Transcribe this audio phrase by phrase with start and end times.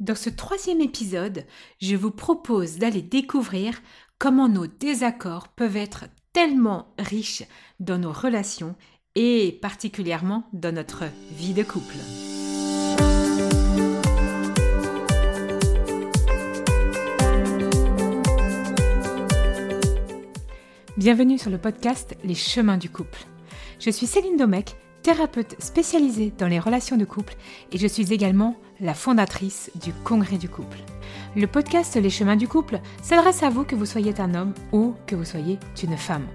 [0.00, 1.44] Dans ce troisième épisode,
[1.78, 3.82] je vous propose d'aller découvrir
[4.18, 7.42] comment nos désaccords peuvent être tellement riches
[7.80, 8.76] dans nos relations
[9.14, 11.96] et particulièrement dans notre vie de couple.
[20.96, 23.26] Bienvenue sur le podcast Les chemins du couple.
[23.78, 27.34] Je suis Céline Domecq thérapeute spécialisée dans les relations de couple
[27.72, 30.78] et je suis également la fondatrice du Congrès du couple.
[31.36, 34.94] Le podcast Les chemins du couple s'adresse à vous que vous soyez un homme ou
[35.06, 36.26] que vous soyez une femme.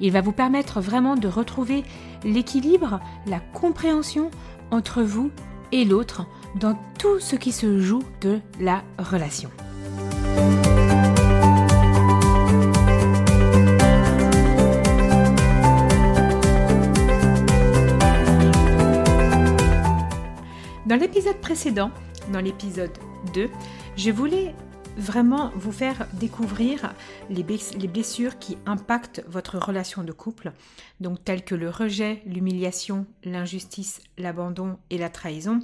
[0.00, 1.82] Il va vous permettre vraiment de retrouver
[2.24, 4.30] l'équilibre, la compréhension
[4.70, 5.30] entre vous
[5.72, 9.50] et l'autre dans tout ce qui se joue de la relation.
[20.92, 21.90] Dans l'épisode précédent,
[22.34, 22.92] dans l'épisode
[23.32, 23.48] 2,
[23.96, 24.54] je voulais
[24.98, 26.92] vraiment vous faire découvrir
[27.30, 30.52] les blessures qui impactent votre relation de couple,
[31.00, 35.60] donc telles que le rejet, l'humiliation, l'injustice, l'abandon et la trahison,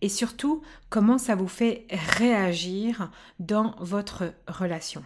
[0.00, 5.04] et surtout comment ça vous fait réagir dans votre relation.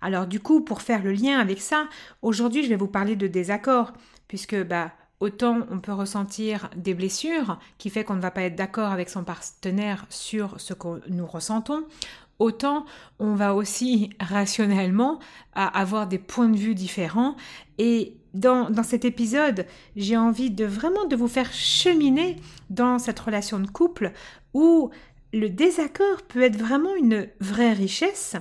[0.00, 1.88] Alors du coup, pour faire le lien avec ça,
[2.22, 3.92] aujourd'hui je vais vous parler de désaccord,
[4.26, 8.56] puisque bah, Autant on peut ressentir des blessures qui fait qu'on ne va pas être
[8.56, 11.84] d'accord avec son partenaire sur ce que nous ressentons,
[12.38, 12.86] autant
[13.18, 15.20] on va aussi rationnellement
[15.54, 17.36] avoir des points de vue différents.
[17.76, 22.36] Et dans, dans cet épisode, j'ai envie de vraiment de vous faire cheminer
[22.70, 24.12] dans cette relation de couple
[24.54, 24.90] où
[25.32, 28.36] le désaccord peut être vraiment une vraie richesse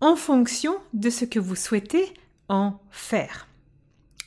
[0.00, 2.12] en fonction de ce que vous souhaitez
[2.48, 3.46] en faire.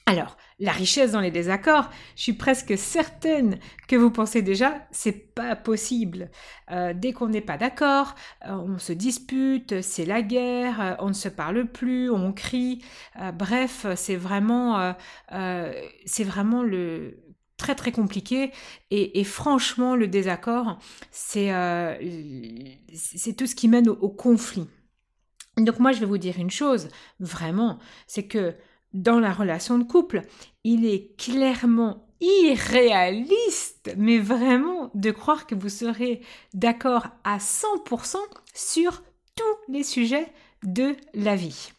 [0.05, 5.33] Alors, la richesse dans les désaccords, je suis presque certaine que vous pensez déjà, c'est
[5.33, 6.29] pas possible.
[6.71, 8.15] Euh, dès qu'on n'est pas d'accord,
[8.47, 12.83] euh, on se dispute, c'est la guerre, euh, on ne se parle plus, on crie.
[13.33, 14.95] bref, c'est vraiment,
[16.05, 17.19] c'est vraiment le
[17.57, 18.51] très très compliqué
[18.91, 20.77] et, franchement le désaccord
[21.11, 21.49] c'est
[22.93, 24.67] c'est tout ce qui mène au conflit.
[25.57, 28.55] Donc moi je vais vous dire une chose vraiment, c'est que
[28.95, 30.21] dans la relation de couple,
[30.63, 36.21] il est clairement irréaliste, mais vraiment, de croire que vous serez
[36.53, 38.17] d'accord à 100%
[38.53, 39.03] sur
[39.35, 40.31] tous les sujets
[40.63, 41.71] de la vie.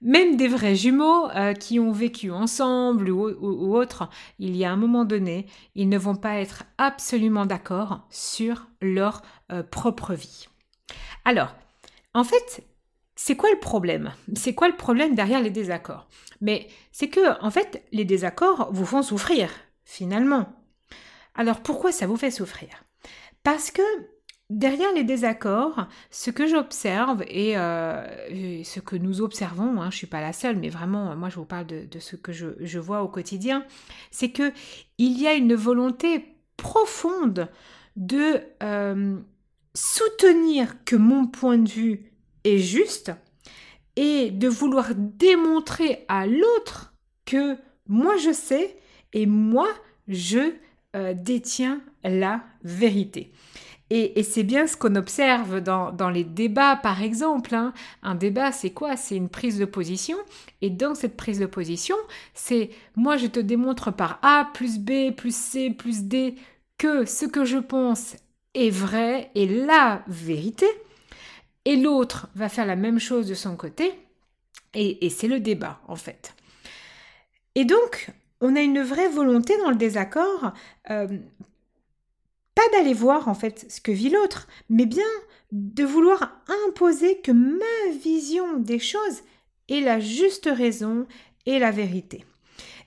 [0.00, 4.76] Même des vrais jumeaux euh, qui ont vécu ensemble ou, autre, il y a un
[4.76, 9.22] moment donné, ils ne vont pas être absolument d'accord sur leur
[9.52, 10.46] euh, propre vie.
[11.24, 11.54] Alors,
[12.14, 12.64] en fait,
[13.20, 14.12] c'est quoi le problème?
[14.36, 16.06] C'est quoi le problème derrière les désaccords?
[16.40, 19.50] Mais c'est que, en fait, les désaccords vous font souffrir,
[19.84, 20.46] finalement.
[21.34, 22.68] Alors pourquoi ça vous fait souffrir?
[23.42, 23.82] Parce que
[24.50, 29.98] derrière les désaccords, ce que j'observe et euh, ce que nous observons, hein, je ne
[29.98, 33.02] suis pas la seule, mais vraiment, moi je vous parle de, ce que je, vois
[33.02, 33.66] au quotidien,
[34.12, 34.52] c'est que
[34.98, 37.48] il y a une volonté profonde
[37.96, 39.18] de euh,
[39.74, 42.12] soutenir que mon point de vue
[42.44, 43.12] est juste
[43.96, 46.94] et de vouloir démontrer à l'autre
[47.24, 47.56] que
[47.88, 48.76] moi je sais
[49.12, 49.68] et moi
[50.06, 50.52] je
[50.96, 53.32] euh, détiens la vérité.
[53.90, 57.54] Et, c'est bien ce qu'on observe dans, les débats, par exemple.
[57.54, 57.72] Hein.
[58.02, 58.96] Un débat, c'est quoi?
[58.96, 60.18] C'est une prise de position.
[60.60, 61.96] Et dans cette prise de position,
[62.34, 66.34] c'est moi, je te démontre par A plus B plus C plus D
[66.76, 68.14] que ce que je pense
[68.54, 70.66] est vrai et la vérité
[71.68, 73.92] et l'autre va faire la même chose de son côté,
[74.72, 76.34] et, c'est le débat en fait.
[77.54, 80.54] Et donc, on a une vraie volonté dans le désaccord,
[80.88, 81.06] euh,
[82.54, 85.04] pas d'aller voir en fait ce que vit l'autre, mais bien
[85.52, 89.20] de vouloir imposer que ma vision des choses
[89.68, 91.06] est la juste raison
[91.44, 92.24] et la vérité.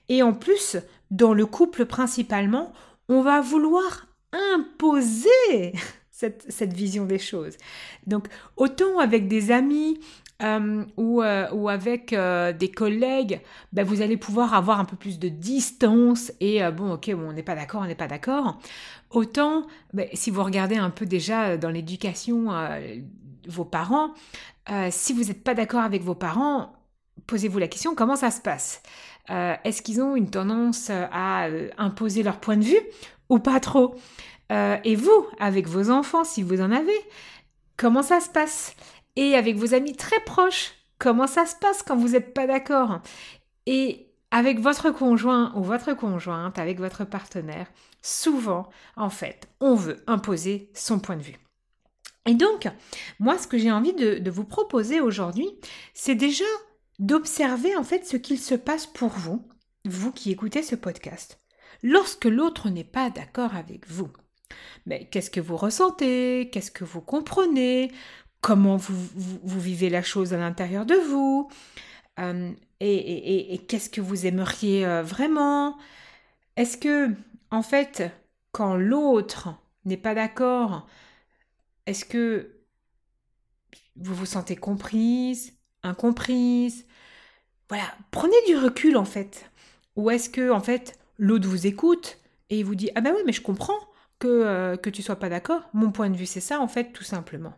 [0.08, 0.76] Et en plus,
[1.12, 2.72] dans le couple principalement,
[3.08, 5.72] on va vouloir imposer
[6.48, 7.56] cette, vision des choses.
[8.06, 9.98] Donc, autant avec des amis,
[10.42, 13.40] euh, ou, euh, ou, avec euh, des collègues,
[13.72, 17.32] ben, vous allez pouvoir avoir un peu plus de distance et bon, ok, bon, on
[17.32, 18.58] n'est pas d'accord, on n'est pas d'accord.
[19.10, 22.48] Autant, ben, si vous regardez un peu déjà dans l'éducation,
[23.46, 24.14] vos parents,
[24.90, 26.72] si vous n'êtes pas d'accord avec vos parents,
[27.28, 28.82] posez-vous la question, comment ça se passe?
[29.28, 31.46] Est-ce qu'ils ont une tendance à
[31.78, 32.80] imposer leur point de vue
[33.28, 33.94] ou pas trop?
[34.52, 36.98] Euh, et vous, avec vos enfants, si vous en avez,
[37.76, 38.74] comment ça se passe?
[39.16, 43.00] Et avec vos amis très proches, comment ça se passe quand vous n'êtes pas d'accord?
[43.66, 47.66] Et avec votre conjoint ou votre conjointe, avec votre partenaire,
[48.02, 51.38] souvent, en fait, on veut imposer son point de vue.
[52.26, 52.68] Et donc,
[53.18, 55.50] moi, ce que j'ai envie de, de vous proposer aujourd'hui,
[55.94, 56.44] c'est déjà
[56.98, 59.48] d'observer en fait ce qu'il se passe pour vous,
[59.84, 61.40] vous qui écoutez ce podcast,
[61.82, 64.08] lorsque l'autre n'est pas d'accord avec vous.
[64.86, 66.50] Mais qu'est-ce que vous ressentez?
[66.52, 67.90] Qu'est-ce que vous comprenez?
[68.40, 68.94] Comment vous,
[69.44, 71.48] vous, vivez la chose à l'intérieur de vous?
[72.80, 75.78] Et, et, qu'est-ce que vous aimeriez euh, vraiment?
[76.56, 77.10] Est-ce que,
[77.50, 78.10] en fait,
[78.52, 79.54] quand l'autre
[79.84, 80.86] n'est pas d'accord,
[81.86, 82.50] est-ce que
[83.96, 86.86] vous vous sentez comprise, incomprise?
[87.68, 89.50] Voilà, prenez du recul en fait.
[89.96, 92.18] Ou est-ce que en fait l'autre vous écoute
[92.50, 93.78] et il vous dit ah ben oui mais je comprends
[94.22, 95.68] que euh, que tu sois pas d'accord.
[95.72, 97.54] Mon point de vue c'est ça en fait tout simplement.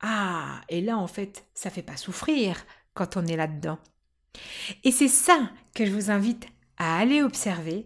[0.00, 2.64] Ah et là en fait ça fait pas souffrir
[2.94, 3.78] quand on est là-dedans.
[4.84, 6.46] Et c'est ça que je vous invite
[6.78, 7.84] à aller observer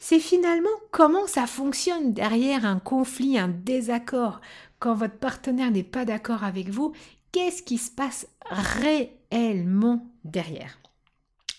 [0.00, 4.40] c'est finalement comment ça fonctionne derrière un conflit, un désaccord,
[4.78, 6.92] quand votre partenaire n'est pas d'accord avec vous,
[7.32, 10.78] qu'est-ce qui se passe réellement derrière?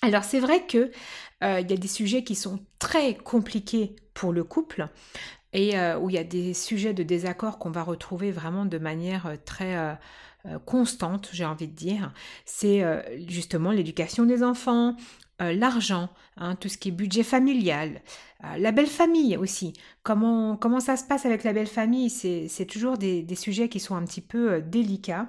[0.02, 0.90] Alors c'est vrai que
[1.44, 4.88] euh, il y a des sujets qui sont très compliqués pour le couple
[5.54, 8.78] et euh, où il y a des sujets de désaccord qu'on va retrouver vraiment de
[8.78, 9.98] manière euh, très
[10.66, 12.14] constante, j'ai envie de dire.
[12.46, 12.82] C'est
[13.28, 14.96] justement l'éducation des enfants,
[15.42, 18.02] euh, l'argent, hein, tout ce qui est budget familial,
[18.44, 19.72] euh, la belle famille aussi.
[20.04, 22.10] Comment, comment ça se passe avec la belle famille?
[22.10, 25.28] C'est toujours des, sujets qui sont un petit peu euh, délicats.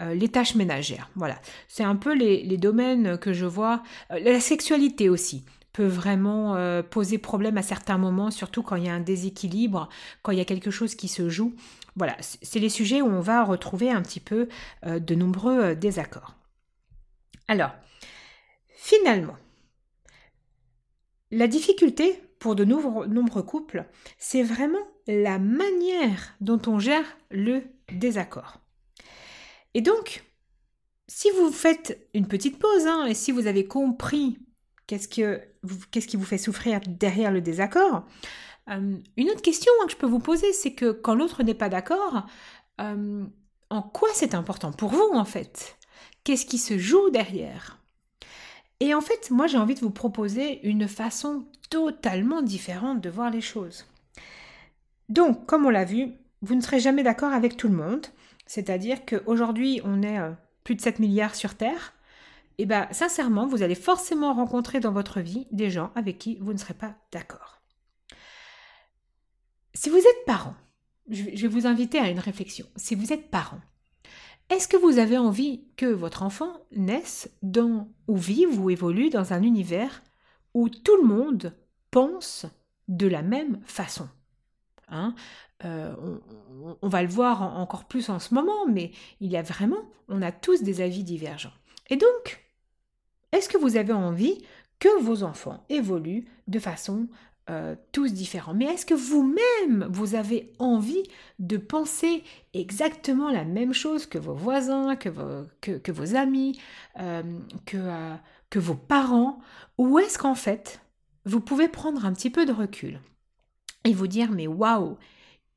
[0.00, 1.38] les tâches ménagères, voilà.
[1.68, 3.82] C'est un peu les, domaines que je vois.
[4.10, 6.56] la sexualité aussi peut vraiment
[6.90, 9.88] poser problème à certains moments, surtout quand il y a un déséquilibre,
[10.22, 11.54] quand il y a quelque chose qui se joue.
[11.96, 14.48] Voilà, c'est les sujets où on va retrouver un petit peu
[14.84, 16.34] de nombreux désaccords.
[17.48, 17.72] Alors,
[18.84, 19.36] Finalement,
[21.30, 23.84] la difficulté pour de nombreux couples,
[24.18, 28.58] c'est vraiment la manière dont on gère le désaccord.
[29.74, 30.24] Et donc,
[31.06, 34.40] si vous faites une petite pause hein, et si vous avez compris
[34.88, 35.38] qu'est-ce,
[35.90, 38.04] qui vous fait souffrir derrière le désaccord,
[38.70, 41.54] euh, une autre question hein, que je peux vous poser, c'est que quand l'autre n'est
[41.54, 42.26] pas d'accord,
[42.80, 43.24] euh,
[43.70, 45.76] en quoi c'est important pour vous en fait?
[46.24, 47.78] Qu'est-ce qui se joue derrière?
[48.80, 53.30] Et en fait, moi j'ai envie de vous proposer une façon totalement différente de voir
[53.30, 53.86] les choses.
[55.08, 56.12] Donc, comme on l'a vu,
[56.42, 58.06] vous ne serez jamais d'accord avec tout le monde.
[58.46, 60.32] C'est-à-dire qu'aujourd'hui, on est euh,
[60.64, 61.94] plus de 7 milliards sur Terre.
[62.62, 66.52] Et bien, sincèrement, vous allez forcément rencontrer dans votre vie des gens avec qui vous
[66.52, 67.60] ne serez pas d'accord.
[69.74, 70.54] Si vous êtes parent,
[71.08, 72.64] je vais vous inviter à une réflexion.
[72.76, 73.58] Si vous êtes parent,
[74.48, 79.32] est-ce que vous avez envie que votre enfant naisse dans ou vive ou évolue dans
[79.32, 80.00] un univers
[80.54, 81.56] où tout le monde
[81.90, 82.46] pense
[82.86, 84.08] de la même façon?
[84.86, 85.16] Hein
[85.64, 85.96] euh,
[86.80, 90.22] on, va le voir encore plus en ce moment, mais il y a vraiment, on
[90.22, 91.50] a tous des avis divergents.
[91.90, 92.41] Et donc,
[93.32, 94.38] est-ce que vous avez envie
[94.78, 97.08] que vos enfants évoluent de façon
[97.50, 98.54] euh, tous différents?
[98.54, 101.02] Mais est-ce que vous-même, vous avez envie
[101.38, 106.60] de penser exactement la même chose que vos voisins, que vos, amis,
[107.00, 107.22] euh,
[107.64, 108.14] que, euh,
[108.50, 109.40] que vos parents?
[109.78, 110.80] Ou est-ce qu'en fait,
[111.24, 113.00] vous pouvez prendre un petit peu de recul
[113.84, 114.98] et vous dire, mais waouh,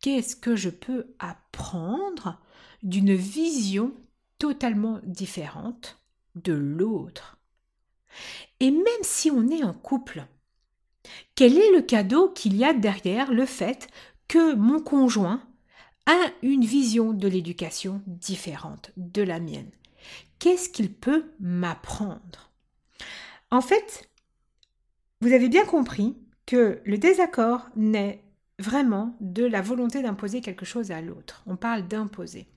[0.02, 2.40] qu'est-ce que je peux apprendre
[2.84, 3.94] d'une vision
[4.40, 6.00] totalement différente
[6.36, 7.35] de l'autre?
[8.60, 10.26] Et même si on est en couple,
[11.36, 13.88] quel est le cadeau qu'il y a derrière le fait
[14.28, 15.42] que mon conjoint
[16.08, 19.72] a une vision de l'éducation différente de la mienne?
[20.40, 22.52] Qu'est-ce qu'il peut m'apprendre?
[23.52, 24.10] En fait,
[25.22, 28.24] vous avez bien compris que le désaccord naît
[28.60, 31.44] vraiment de la volonté d'imposer quelque chose à l'autre.
[31.46, 32.48] On parle d'imposer.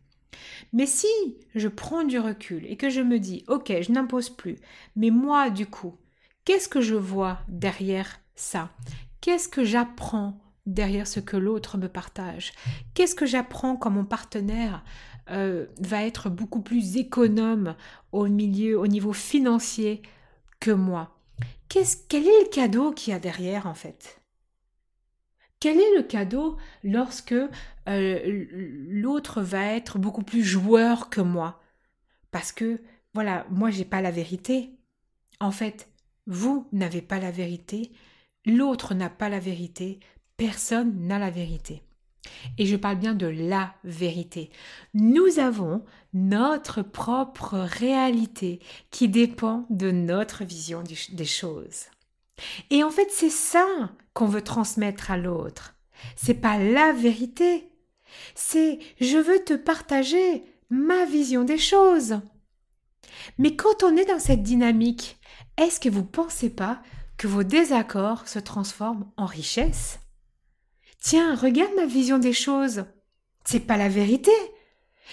[0.72, 1.08] Mais si
[1.54, 4.56] je prends du recul et que je me dis, ok, je n'impose plus,
[4.96, 5.96] mais moi, du coup,
[6.44, 8.70] qu'est-ce que je vois derrière ça?
[9.20, 12.52] Qu'est-ce que j'apprends derrière ce que l'autre me partage?
[12.94, 14.84] Qu'est-ce que j'apprends quand mon partenaire
[15.30, 17.74] euh, va être beaucoup plus économe
[18.12, 20.02] au milieu, au niveau financier
[20.60, 21.18] que moi?
[21.68, 21.84] Quel
[22.26, 24.17] est le cadeau qu'il y a derrière en fait?
[25.60, 27.34] Quel est le cadeau lorsque
[27.88, 28.46] euh,
[28.88, 31.60] l'autre va être beaucoup plus joueur que moi?
[32.30, 32.80] Parce que
[33.14, 34.70] voilà, moi j'ai pas la vérité.
[35.40, 35.88] En fait,
[36.26, 37.90] vous n'avez pas la vérité,
[38.48, 40.00] L'autre n'a pas la vérité,
[40.38, 41.82] personne n'a la vérité.
[42.56, 44.50] Et je parle bien de la vérité.
[44.94, 45.84] Nous avons
[46.14, 48.60] notre propre réalité
[48.90, 51.86] qui dépend de notre vision des choses.
[52.70, 53.66] Et en fait, c'est ça
[54.14, 55.74] qu'on veut transmettre à l'autre.
[56.16, 57.68] C'est pas la vérité,
[58.34, 62.20] C'est je veux te partager ma vision des choses.
[63.38, 65.18] Mais quand on est dans cette dynamique,
[65.56, 66.80] est-ce que vous pensez pas
[67.16, 69.98] que vos désaccords se transforment en richesse?
[71.00, 72.84] Tiens, regarde ma vision des choses.
[73.44, 74.32] C'est pas la vérité.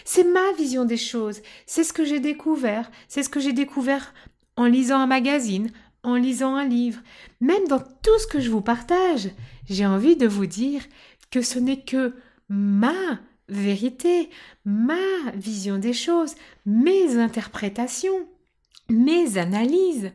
[0.04, 1.42] C'est ma vision des choses.
[1.66, 2.92] C'est ce que j'ai découvert.
[3.08, 4.14] C'est ce que j'ai découvert
[4.58, 5.72] en lisant un magazine,
[6.06, 7.02] en lisant un livre.
[7.42, 9.30] Même dans tout ce que je vous partage,
[9.70, 10.82] j'ai envie de vous dire
[11.32, 12.14] que ce n'est que
[12.50, 13.20] ma
[13.50, 14.30] vérité,
[14.66, 14.96] ma
[15.36, 16.36] vision des choses,
[16.66, 18.28] mes interprétations,
[18.90, 20.12] mes analyses.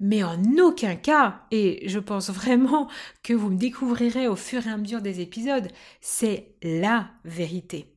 [0.00, 2.88] Mais en aucun cas, et je pense vraiment
[3.22, 5.68] que vous me découvrirez au fur et à mesure des épisodes,
[6.00, 7.94] c'est la vérité.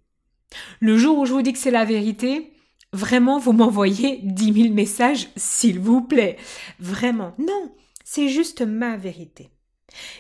[0.79, 2.51] Le jour où je vous dis que c'est la vérité,
[2.93, 6.38] vraiment, vous m'envoyez 10 000 messages, s'il vous plaît.
[6.79, 9.50] Vraiment, non, c'est juste ma vérité.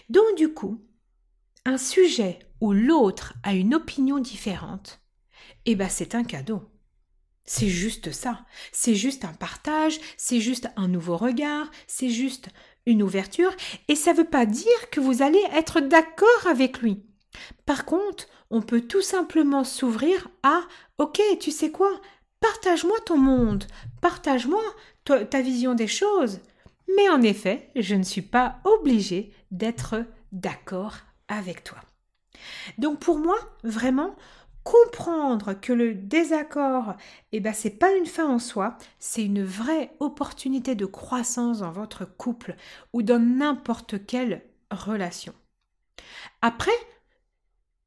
[0.09, 0.81] Donc du coup,
[1.65, 5.01] un sujet où l'autre a une opinion différente,
[5.65, 6.63] eh ben c'est un cadeau.
[7.43, 8.45] C'est juste ça.
[8.71, 12.49] C'est juste un partage, c'est juste un nouveau regard, c'est juste
[12.85, 13.55] une ouverture,
[13.87, 17.03] et ça ne veut pas dire que vous allez être d'accord avec lui.
[17.65, 20.61] Par contre, on peut tout simplement s'ouvrir à
[20.97, 21.89] Ok, tu sais quoi?
[22.41, 23.63] Partage-moi ton monde,
[24.01, 24.61] partage-moi
[25.05, 26.41] ta vision des choses.
[26.97, 31.79] Mais en effet, je ne suis pas obligée d'être d'accord avec toi.
[32.77, 34.15] Donc pour moi, vraiment,
[34.63, 36.95] comprendre que le désaccord,
[37.31, 41.71] eh ben, c'est pas une fin en soi, c'est une vraie opportunité de croissance dans
[41.71, 42.55] votre couple
[42.93, 45.33] ou dans n'importe quelle relation.
[46.41, 46.71] Après,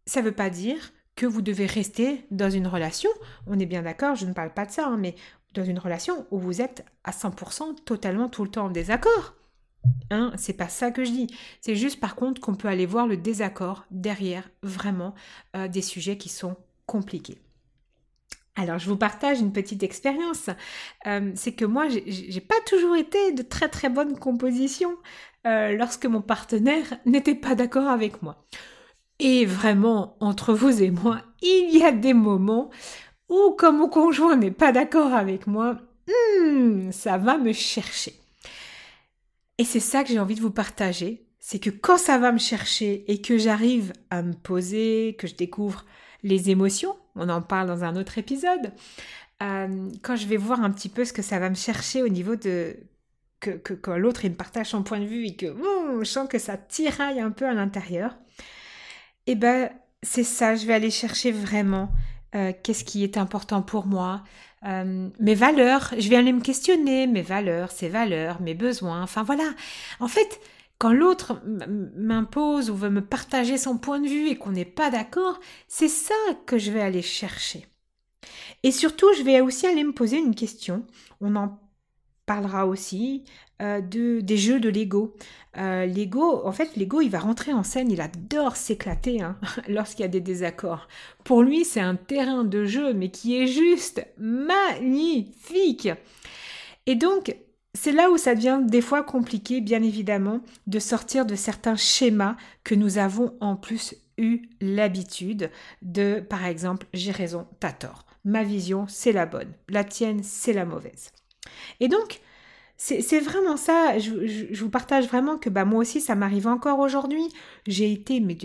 [0.06, 3.10] ça ne veut pas dire que vous devez rester dans une relation,
[3.46, 5.14] on est bien d'accord, je ne parle pas de ça, hein, mais
[5.54, 9.34] dans une relation où vous êtes à 100% totalement tout le temps en désaccord.
[10.10, 11.26] Hein, c'est pas ça que je dis.
[11.60, 15.14] C'est juste par contre qu'on peut aller voir le désaccord derrière vraiment
[15.56, 16.56] euh, des sujets qui sont
[16.86, 17.38] compliqués.
[18.56, 20.48] Alors, je vous partage une petite expérience.
[21.06, 24.96] Euh, c'est que moi, j'ai pas toujours été de très très bonne composition
[25.46, 28.44] euh, lorsque mon partenaire n'était pas d'accord avec moi.
[29.20, 32.70] Et vraiment, entre vous et moi, il y a des moments
[33.28, 35.78] où, quand mon conjoint n'est pas d'accord avec moi,
[36.08, 38.14] hmm, ça va me chercher.
[39.58, 42.38] Et c'est ça que j'ai envie de vous partager, c'est que quand ça va me
[42.38, 45.84] chercher et que j'arrive à me poser, que je découvre
[46.22, 48.72] les émotions, on en parle dans un autre épisode,
[49.42, 52.08] euh, quand je vais voir un petit peu ce que ça va me chercher au
[52.08, 52.76] niveau de
[53.40, 56.28] que, quand l'autre il me partage son point de vue et que hmm, je sens
[56.28, 58.16] que ça tiraille un peu à l'intérieur,
[59.26, 59.70] eh ben
[60.02, 61.90] c'est ça, je vais aller chercher vraiment
[62.34, 64.22] euh, qu'est-ce qui est important pour moi,
[64.64, 69.22] euh, mes valeurs, je vais aller me questionner mes valeurs, ses valeurs, mes besoins, enfin
[69.22, 69.50] voilà.
[70.00, 70.40] En fait,
[70.78, 71.42] quand l'autre
[71.96, 75.38] m'impose ou veut me partager son point de vue et qu'on n'est pas d'accord,
[75.68, 76.14] c'est ça
[76.46, 77.66] que je vais aller chercher.
[78.62, 80.86] Et surtout, je vais aussi aller me poser une question.
[81.20, 81.60] On en
[82.26, 83.24] parlera aussi
[83.62, 85.14] euh, de, des jeux de Lego.
[85.56, 89.36] Euh, Lego, en fait, Lego, il va rentrer en scène, il adore s'éclater hein,
[89.68, 90.88] lorsqu'il y a des désaccords.
[91.22, 95.88] Pour lui, c'est un terrain de jeu, mais qui est juste magnifique.
[96.86, 97.36] Et donc,
[97.74, 102.36] c'est là où ça devient des fois compliqué, bien évidemment, de sortir de certains schémas
[102.62, 105.50] que nous avons en plus eu l'habitude
[105.82, 108.04] de, par exemple, j'ai raison, t'as tort.
[108.24, 109.52] Ma vision, c'est la bonne.
[109.68, 111.10] La tienne, c'est la mauvaise.
[111.80, 112.20] Et donc,
[112.76, 113.98] c'est vraiment ça.
[113.98, 117.28] Je, vous partage vraiment que bah, moi aussi, ça m'arrive encore aujourd'hui.
[117.66, 118.36] J'ai été mais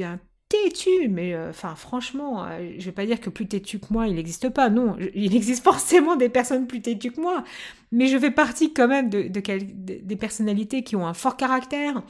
[0.49, 4.15] têtu, mais euh, franchement, euh, je vais pas dire que plus têtu que moi, il
[4.15, 4.69] n'existe pas.
[4.69, 7.43] Non, il existe forcément des personnes plus têtues que moi,
[7.91, 12.01] mais je fais partie quand même de, des personnalités qui ont un fort caractère.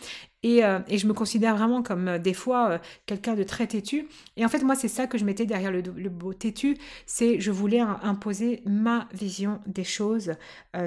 [0.41, 4.07] Et, euh, je me considère vraiment comme des fois quelqu'un de très têtu.
[4.37, 7.41] Et en fait, moi, c'est ça que je mettais derrière le, le beau têtu, c'est
[7.41, 10.33] je voulais imposer ma vision des choses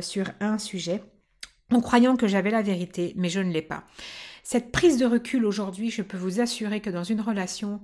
[0.01, 1.03] sur un sujet
[1.71, 3.85] en croyant que j'avais la vérité, mais je ne l'ai pas.
[4.43, 7.81] Cette prise de recul aujourd'hui, je peux vous assurer que dans une relation,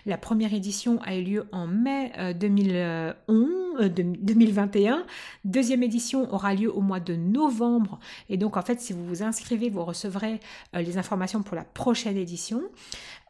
[0.07, 5.05] La première édition a eu lieu en mai 2011, 2021.
[5.45, 7.99] Deuxième édition aura lieu au mois de novembre.
[8.29, 10.41] Et donc, en fait, si vous vous inscrivez, vous recevrez
[10.75, 12.63] euh, les informations pour la prochaine édition.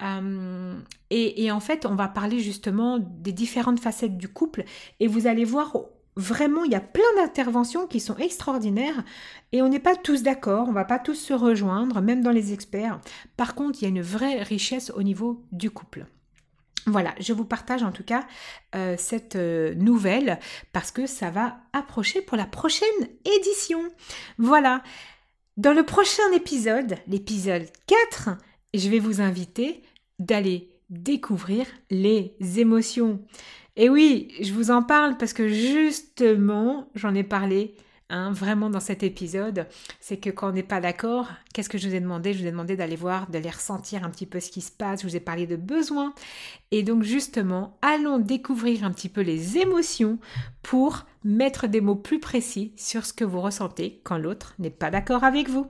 [0.03, 0.75] Euh,
[1.11, 4.65] et, et en fait, on va parler justement des différentes facettes du couple.
[5.01, 5.73] Et vous allez voir
[6.19, 9.05] Vraiment, il y a plein d'interventions qui sont extraordinaires
[9.53, 12.53] et on n'est pas tous d'accord, on va pas tous se rejoindre, même dans les
[12.53, 13.01] experts.
[13.37, 16.07] Par contre, il y a une vraie richesse au niveau du couple.
[16.87, 18.27] Voilà, je vous partage en tout cas
[18.75, 20.39] euh, cette euh, nouvelle
[20.73, 22.89] parce que ça va approcher pour la prochaine
[23.25, 23.81] édition.
[24.39, 24.83] Voilà,
[25.57, 28.31] dans le prochain épisode, l'épisode 4,
[28.75, 29.83] je vais vous inviter
[30.19, 33.21] d'aller découvrir les émotions.
[33.77, 37.75] Et oui, je vous en parle parce que justement, j'en ai parlé
[38.11, 39.67] Hein, vraiment dans cet épisode,
[40.01, 42.33] c'est que quand on n'est pas d'accord, qu'est-ce que je vous ai demandé?
[42.33, 45.03] Je vous ai demandé d'aller voir, d'aller ressentir un petit peu ce qui se passe,
[45.03, 46.15] je vous ai parlé de besoins.
[46.71, 50.19] Et donc justement, allons découvrir un petit peu les émotions
[50.63, 54.91] pour mettre des mots plus précis sur ce que vous ressentez quand l'autre n'est pas
[54.91, 55.67] d'accord avec vous.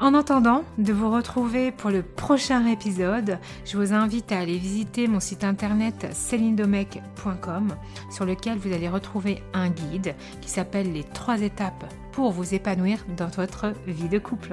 [0.00, 5.08] En attendant de vous retrouver pour le prochain épisode, je vous invite à aller visiter
[5.08, 7.74] mon site internet celindomec.com
[8.08, 13.04] sur lequel vous allez retrouver un guide qui s'appelle les trois étapes pour vous épanouir
[13.16, 14.52] dans votre vie de couple.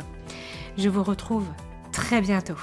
[0.79, 1.45] Je vous retrouve
[1.91, 2.57] très bientôt.